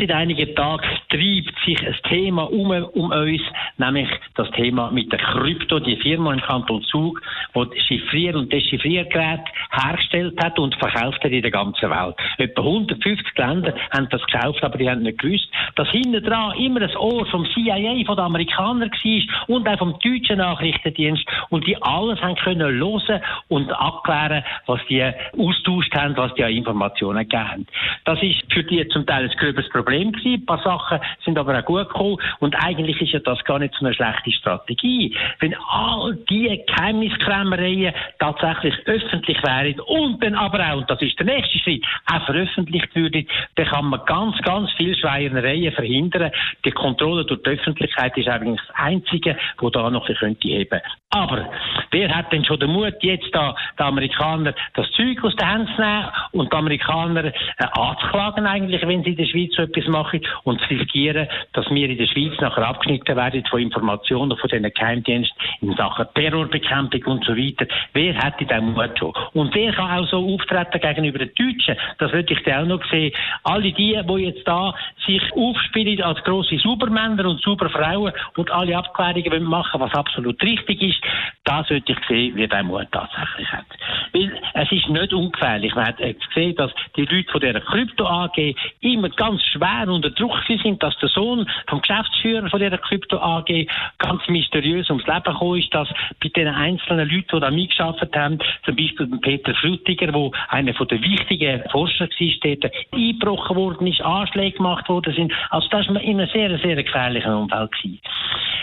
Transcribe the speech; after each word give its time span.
Seit 0.00 0.12
einigen 0.12 0.54
Tagen 0.54 0.88
treibt 1.10 1.54
sich 1.66 1.86
ein 1.86 1.94
Thema 2.08 2.44
um, 2.44 2.70
um 2.70 3.10
uns, 3.10 3.42
nämlich 3.76 4.08
das 4.34 4.50
Thema 4.52 4.90
mit 4.90 5.12
der 5.12 5.18
Krypto, 5.18 5.78
die 5.78 5.96
Firma 5.96 6.32
im 6.32 6.40
Kanton 6.40 6.82
Zug, 6.84 7.20
die 7.54 7.80
Chiffrier- 7.82 8.34
und 8.34 8.50
Dechiffriergeräte 8.50 9.44
hergestellt 9.70 10.42
hat 10.42 10.58
und 10.58 10.74
verkauft 10.76 11.22
hat 11.22 11.30
in 11.30 11.42
der 11.42 11.50
ganzen 11.50 11.90
Welt. 11.90 12.16
Etwa 12.38 12.62
150 12.62 13.36
Länder 13.36 13.74
haben 13.90 14.08
das 14.10 14.22
gekauft, 14.24 14.64
aber 14.64 14.78
die 14.78 14.88
haben 14.88 15.02
nicht 15.02 15.18
gewusst, 15.18 15.50
dass 15.76 15.90
hinten 15.90 16.24
dran 16.24 16.56
immer 16.56 16.80
ein 16.80 16.96
Ohr 16.96 17.26
vom 17.26 17.44
CIA, 17.52 18.02
von 18.06 18.16
den 18.16 18.24
Amerikanern 18.24 18.90
war 18.90 19.46
und 19.48 19.68
auch 19.68 19.78
vom 19.78 19.98
deutschen 20.02 20.38
Nachrichtendienst 20.38 21.26
und 21.50 21.66
die 21.66 21.76
alles 21.82 22.18
haben 22.22 22.36
können 22.36 22.72
hören 22.72 23.20
und 23.48 23.70
abklären, 23.70 24.44
was 24.64 24.80
die 24.88 25.02
austauscht 25.36 25.94
haben, 25.94 26.16
was 26.16 26.32
die 26.36 26.44
an 26.44 26.52
Informationen 26.52 27.18
gegeben 27.18 27.50
haben. 27.50 27.66
Das 28.06 28.22
ist 28.22 28.50
für 28.50 28.64
die 28.64 28.88
zum 28.88 29.04
Teil 29.04 29.24
ein 29.24 29.36
gröberes 29.36 29.68
Problem 29.68 29.89
gewesen. 29.90 30.34
Ein 30.34 30.46
paar 30.46 30.62
Sachen 30.62 31.00
sind 31.24 31.38
aber 31.38 31.58
auch 31.58 31.64
gut 31.64 31.88
gekommen 31.88 32.16
und 32.38 32.54
eigentlich 32.54 33.00
ist 33.00 33.12
ja 33.12 33.20
das 33.20 33.42
gar 33.44 33.58
nicht 33.58 33.74
so 33.74 33.84
eine 33.84 33.94
schlechte 33.94 34.32
Strategie. 34.32 35.16
Wenn 35.40 35.54
all 35.68 36.16
die 36.28 36.62
Geheimniskrämereien 36.66 37.94
tatsächlich 38.18 38.74
öffentlich 38.86 39.42
wären 39.42 39.80
und 39.80 40.22
dann 40.22 40.34
aber 40.34 40.60
auch, 40.72 40.78
und 40.78 40.90
das 40.90 41.02
ist 41.02 41.18
der 41.18 41.26
nächste 41.26 41.58
Schritt, 41.58 41.84
auch 42.12 42.24
veröffentlicht 42.24 42.94
würden, 42.94 43.26
dann 43.56 43.66
kann 43.66 43.86
man 43.86 44.00
ganz, 44.06 44.38
ganz 44.42 44.70
viel 44.72 44.96
Schweierereien 44.96 45.72
verhindern. 45.72 46.30
Die 46.64 46.70
Kontrolle 46.70 47.24
durch 47.24 47.42
die 47.42 47.50
Öffentlichkeit 47.50 48.16
ist 48.16 48.28
eigentlich 48.28 48.60
das 48.66 48.76
Einzige, 48.76 49.36
wo 49.58 49.70
da 49.70 49.90
noch 49.90 50.08
ein 50.08 50.14
könnte 50.30 50.48
heben. 50.48 50.80
Aber 51.10 51.50
wer 51.90 52.14
hat 52.14 52.32
denn 52.32 52.44
schon 52.44 52.60
den 52.60 52.70
Mut, 52.70 52.94
jetzt 53.00 53.28
da 53.32 53.54
die 53.78 53.82
Amerikaner 53.82 54.54
das 54.74 54.90
Zeug 54.92 55.24
aus 55.24 55.34
den 55.34 55.48
Händen 55.48 55.74
zu 55.74 55.82
nehmen 55.82 56.08
und 56.32 56.52
die 56.52 56.56
Amerikaner 56.56 57.24
äh, 57.24 57.32
anzuklagen 57.72 58.46
eigentlich, 58.46 58.82
wenn 58.86 59.02
sie 59.02 59.10
in 59.10 59.16
der 59.16 59.26
Schweiz 59.26 59.52
so 59.56 59.62
etwas 59.62 59.79
machen 59.88 60.20
und 60.44 60.60
zu 60.62 60.68
riskieren, 60.68 61.28
dass 61.52 61.68
wir 61.70 61.88
in 61.88 61.98
der 61.98 62.06
Schweiz 62.06 62.38
nachher 62.40 62.68
abgeschnitten 62.68 63.16
werden 63.16 63.44
von 63.46 63.60
Informationen 63.60 64.36
von 64.36 64.48
diesen 64.48 64.72
Geheimdiensten 64.72 65.36
in 65.60 65.74
Sachen 65.76 66.06
Terrorbekämpfung 66.14 67.02
und 67.04 67.24
so 67.24 67.36
weiter. 67.36 67.66
Wer 67.92 68.14
hätte 68.14 68.46
den 68.46 68.72
Mut 68.72 68.98
schon? 68.98 69.12
Und 69.32 69.54
wer 69.54 69.72
kann 69.72 69.98
auch 69.98 70.08
so 70.08 70.18
auftreten 70.18 70.80
gegenüber 70.80 71.18
den 71.18 71.34
Deutschen? 71.34 71.76
Das 71.98 72.12
würde 72.12 72.32
ich 72.32 72.54
auch 72.54 72.66
noch 72.66 72.84
sehen. 72.90 73.12
Alle 73.44 73.72
die, 73.72 73.98
die 74.02 74.22
jetzt 74.22 74.46
da 74.46 74.74
sich 75.06 75.22
aufspielen 75.32 76.02
als 76.02 76.22
grosse 76.24 76.58
Supermänner 76.58 77.26
und 77.26 77.40
Superfrauen 77.42 78.12
und 78.36 78.50
alle 78.50 78.76
Abklärungen 78.76 79.44
machen, 79.44 79.80
was 79.80 79.92
absolut 79.94 80.42
richtig 80.42 80.82
ist, 80.82 81.00
das 81.44 81.68
würde 81.70 81.92
ich 81.92 81.98
sehen, 82.08 82.36
wie 82.36 82.46
der 82.46 82.62
Mut 82.62 82.88
tatsächlich 82.92 83.50
hat. 83.52 83.66
Weil 84.12 84.40
es 84.54 84.72
ist 84.72 84.88
nicht 84.88 85.12
ungefährlich. 85.12 85.74
Man 85.74 85.86
hat 85.86 85.98
gesehen, 85.98 86.54
dass 86.56 86.72
die 86.96 87.04
Leute 87.04 87.30
von 87.30 87.40
dieser 87.40 87.60
Krypto 87.60 88.06
AG 88.06 88.54
immer 88.80 89.08
ganz 89.10 89.42
schwer 89.44 89.69
unter 89.88 90.10
Druck 90.10 90.36
sind, 90.46 90.82
dass 90.82 90.96
der 90.98 91.08
Sohn 91.08 91.48
vom 91.68 91.80
Geschäftsführer 91.80 92.48
von 92.48 92.60
dieser 92.60 92.78
Krypto 92.78 93.18
AG 93.18 93.66
ganz 93.98 94.26
mysteriös 94.28 94.88
ums 94.90 95.06
Leben 95.06 95.24
gekommen 95.24 95.60
ist, 95.60 95.74
dass 95.74 95.88
bei 96.22 96.28
den 96.28 96.48
einzelnen 96.48 97.08
Leuten, 97.08 97.28
die 97.32 97.40
da 97.40 97.50
mitgearbeitet 97.50 98.16
haben, 98.16 98.38
zum 98.64 98.76
Beispiel 98.76 99.06
Peter 99.20 99.54
Frutiger, 99.54 100.12
wo 100.12 100.32
einer 100.48 100.74
von 100.74 100.88
den 100.88 101.02
wichtigen 101.02 101.62
Forscher 101.70 102.08
war, 102.08 102.56
dort 102.56 102.72
eingebrochen 102.92 103.56
worden 103.56 103.86
ist, 103.86 104.00
Anschläge 104.02 104.56
gemacht 104.56 104.88
worden 104.88 105.14
sind. 105.14 105.32
Also 105.50 105.68
das 105.68 105.88
war 105.88 106.00
in 106.00 106.20
einem 106.20 106.30
sehr, 106.30 106.58
sehr 106.58 106.82
gefährlichen 106.82 107.32
Umfeld. 107.32 107.70
Gewesen. 107.72 108.00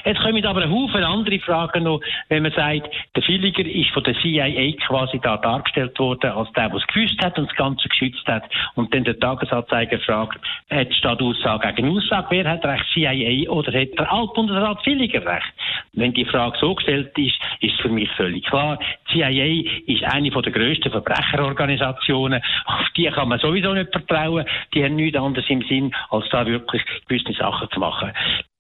Jetzt 0.06 0.22
kommen 0.22 0.46
aber 0.46 0.64
ein 0.64 0.72
Haufen 0.72 1.04
andere 1.04 1.40
Fragen 1.40 1.84
noch, 1.84 2.02
wenn 2.30 2.44
man 2.44 2.52
sagt, 2.52 2.90
der 3.16 3.24
Villiger 3.24 3.66
ist 3.66 3.90
von 3.92 4.04
der 4.04 4.16
CIA 4.16 4.74
quasi 4.86 5.20
da 5.20 5.38
dargestellt 5.38 5.98
worden 6.00 6.32
als 6.32 6.52
der, 6.54 6.70
der 6.70 6.78
es 6.78 6.88
gewusst 6.88 7.24
hat 7.24 7.38
und 7.38 7.50
das 7.50 7.56
Ganze 7.58 7.88
geschützt 7.90 8.28
hat. 8.28 8.44
Und 8.76 8.94
dann 8.94 9.04
der 9.04 9.20
Tagesanzeiger 9.20 10.00
fragt, 10.00 10.40
hat 10.70 10.94
statt 10.94 11.22
Aussage 11.22 11.74
gegen 11.74 11.96
Aussage, 11.96 12.28
wer 12.30 12.50
hat 12.50 12.66
recht, 12.66 12.86
CIA 12.94 13.50
oder 13.50 13.80
hat 13.80 13.98
der 13.98 14.12
Altbundesrat 14.12 14.84
Villiger 14.84 15.26
recht? 15.26 15.54
Wenn 15.94 16.14
die 16.14 16.26
Frage 16.26 16.58
so 16.60 16.76
gestellt 16.76 17.18
ist, 17.18 17.38
ist 17.62 17.80
für 17.82 17.90
mich 17.90 18.10
völlig 18.12 18.46
klar. 18.46 18.80
CIA 19.12 19.64
ist 19.88 20.04
eine 20.04 20.30
der 20.30 20.52
grössten 20.52 20.92
Verbrecherorganisationen. 20.92 22.42
Auf 22.66 22.90
die 22.96 23.06
kann 23.06 23.30
man 23.30 23.40
sowieso 23.40 23.74
nicht 23.74 23.92
vertrauen. 23.92 24.46
Die 24.74 24.84
haben 24.84 24.96
nichts 24.96 25.18
anderes 25.18 25.50
im 25.50 25.62
Sinn, 25.64 25.94
als 26.10 26.28
da 26.30 26.46
wirklich 26.46 26.84
gewisse 27.08 27.34
Sachen 27.34 27.70
zu 27.72 27.80
machen. 27.80 28.12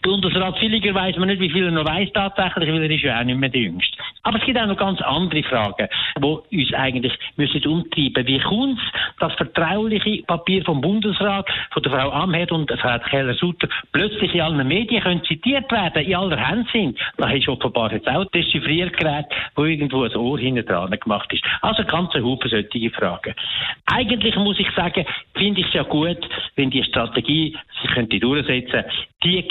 Bundesrat 0.07 0.57
Villiger 0.61 0.95
weiß 0.95 1.17
man 1.17 1.27
nicht, 1.27 1.41
wie 1.41 1.49
viel 1.49 1.65
er 1.65 1.71
noch 1.71 1.85
weiß 1.85 2.07
tatsächlich, 2.13 2.69
weil 2.69 2.81
er 2.81 2.89
ist 2.89 3.03
ja 3.03 3.19
auch 3.19 3.25
nicht 3.25 3.37
mehr 3.37 3.49
der 3.49 3.59
Jüngste. 3.59 3.97
Aber 4.23 4.39
es 4.39 4.45
gibt 4.45 4.57
auch 4.57 4.65
noch 4.65 4.77
ganz 4.77 5.01
andere 5.01 5.43
Fragen, 5.43 5.89
die 6.17 6.57
uns 6.59 6.73
eigentlich 6.73 7.11
müssen 7.35 7.65
umtreiben. 7.65 8.25
Wie 8.25 8.39
kommt 8.39 8.79
das 9.19 9.33
vertrauliche 9.33 10.23
Papier 10.23 10.63
vom 10.63 10.79
Bundesrat, 10.79 11.49
von 11.71 11.83
der 11.83 11.91
Frau 11.91 12.09
Amherd 12.11 12.53
und 12.53 12.71
Frau 12.71 12.97
Keller-Sutter 12.99 13.67
plötzlich 13.91 14.33
in 14.33 14.41
allen 14.41 14.65
Medien 14.65 15.03
können 15.03 15.23
zitiert 15.25 15.69
werden, 15.73 16.01
in 16.01 16.15
aller 16.15 16.47
Hand 16.47 16.69
sind? 16.71 16.97
Da 17.17 17.29
ist 17.29 17.49
offenbar 17.49 17.91
jetzt 17.91 18.07
auch 18.07 18.21
ein 18.21 18.27
Dechiffriergerät, 18.33 19.25
wo 19.55 19.65
irgendwo 19.65 20.03
ein 20.03 20.15
Ohr 20.15 20.39
hinten 20.39 20.65
dran 20.65 20.89
gemacht 20.91 21.33
ist. 21.33 21.43
Also 21.61 21.83
ganz 21.83 22.15
ein 22.15 22.23
Haufen 22.23 22.49
solche 22.49 22.91
Fragen. 22.91 23.35
Eigentlich 23.87 24.37
muss 24.37 24.57
ich 24.57 24.71
sagen, 24.71 25.05
finde 25.35 25.59
ich 25.59 25.67
es 25.67 25.73
ja 25.73 25.83
gut, 25.83 26.19
wenn 26.55 26.69
die 26.69 26.83
Strategie 26.85 27.57
sich 27.81 27.91
könnte 27.91 28.19
durchsetzen 28.19 28.85
die 29.23 29.47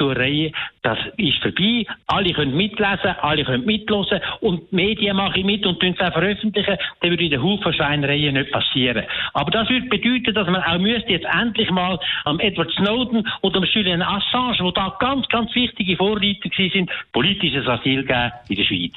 Geheimnistuerei, 0.00 0.52
das 0.82 0.98
ist 1.16 1.38
vorbei. 1.42 1.84
Alle 2.06 2.32
können 2.32 2.56
mitlesen, 2.56 3.14
alle 3.20 3.44
können 3.44 3.64
mitlosen 3.64 4.20
und 4.40 4.62
die 4.70 4.74
Medien 4.74 5.16
machen 5.16 5.44
mit 5.44 5.66
und 5.66 5.80
tun 5.80 5.94
es 5.98 6.06
auch 6.06 6.12
veröffentlichen. 6.12 6.76
Dann 7.00 7.10
würde 7.10 7.24
in 7.24 7.30
der 7.30 7.42
Haufen 7.42 7.72
Schweinereien 7.72 8.34
nicht 8.34 8.50
passieren. 8.50 9.04
Aber 9.34 9.50
das 9.50 9.68
würde 9.68 9.86
bedeuten, 9.88 10.34
dass 10.34 10.46
man 10.46 10.62
auch 10.62 10.78
müsste 10.78 11.12
jetzt 11.12 11.26
endlich 11.26 11.70
mal 11.70 11.98
am 12.24 12.40
Edward 12.40 12.70
Snowden 12.72 13.28
und 13.42 13.56
am 13.56 13.64
Julian 13.64 14.02
Assange, 14.02 14.58
wo 14.60 14.70
da 14.70 14.96
ganz, 14.98 15.28
ganz 15.28 15.54
wichtige 15.54 15.96
Vorreiter 15.96 16.50
sind, 16.56 16.90
politisches 17.12 17.66
Asyl 17.66 18.04
geben 18.04 18.32
in 18.48 18.56
der 18.56 18.64
Schweiz. 18.64 18.94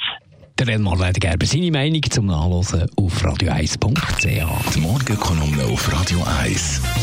Der 0.60 0.68
Elmar 0.68 1.12
Gerber 1.14 1.46
seine 1.48 1.72
Meinung 1.72 2.04
zum 2.04 2.28
Nachlesen 2.28 2.88
auf 2.96 3.24
radio1.ch. 3.24 4.76
Die 4.76 4.80
Morgenkolumne 4.82 5.64
auf 5.66 5.92
Radio 5.92 6.24
1. 6.44 7.03